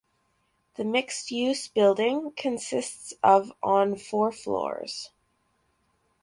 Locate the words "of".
3.21-3.53